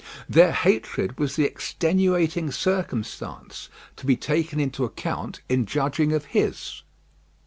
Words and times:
Their 0.27 0.51
hatred 0.51 1.19
was 1.19 1.35
the 1.35 1.45
extenuating 1.45 2.49
circumstance 2.51 3.69
to 3.97 4.07
be 4.07 4.17
taken 4.17 4.59
into 4.59 4.83
account 4.83 5.41
in 5.47 5.67
judging 5.67 6.11
of 6.11 6.25
his. 6.33 6.81